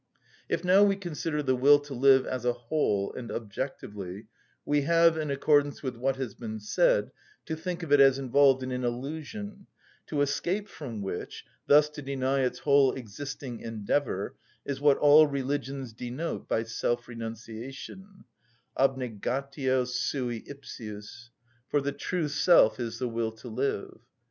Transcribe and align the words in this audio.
If 0.49 0.63
now 0.63 0.81
we 0.81 0.95
consider 0.95 1.43
the 1.43 1.55
will 1.55 1.77
to 1.81 1.93
live 1.93 2.25
as 2.25 2.43
a 2.43 2.53
whole 2.53 3.13
and 3.13 3.31
objectively, 3.31 4.25
we 4.65 4.81
have, 4.81 5.15
in 5.15 5.29
accordance 5.29 5.83
with 5.83 5.95
what 5.95 6.15
has 6.15 6.33
been 6.33 6.59
said, 6.59 7.11
to 7.45 7.55
think 7.55 7.83
of 7.83 7.91
it 7.91 7.99
as 7.99 8.17
involved 8.17 8.63
in 8.63 8.71
an 8.71 8.83
illusion, 8.83 9.67
to 10.07 10.21
escape 10.21 10.67
from 10.67 11.03
which, 11.03 11.45
thus 11.67 11.87
to 11.91 12.01
deny 12.01 12.39
its 12.39 12.57
whole 12.57 12.93
existing 12.93 13.59
endeavour, 13.59 14.35
is 14.65 14.81
what 14.81 14.97
all 14.97 15.27
religions 15.27 15.93
denote 15.93 16.49
by 16.49 16.63
self‐renunciation, 16.63 18.23
abnegatio 18.75 19.85
sui 19.87 20.41
ipsius; 20.47 21.29
for 21.69 21.79
the 21.79 21.91
true 21.91 22.27
self 22.27 22.79
is 22.79 22.97
the 22.97 23.07
will 23.07 23.31
to 23.33 23.49
live. 23.49 23.99